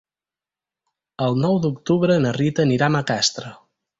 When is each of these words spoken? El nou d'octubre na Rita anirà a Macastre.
El 1.25 1.37
nou 1.43 1.59
d'octubre 1.67 2.17
na 2.25 2.33
Rita 2.39 2.65
anirà 2.69 2.91
a 2.91 2.95
Macastre. 2.99 3.55